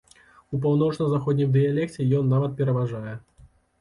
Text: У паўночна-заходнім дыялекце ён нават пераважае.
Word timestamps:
У 0.53 0.59
паўночна-заходнім 0.63 1.53
дыялекце 1.57 2.07
ён 2.21 2.33
нават 2.35 2.57
пераважае. 2.63 3.13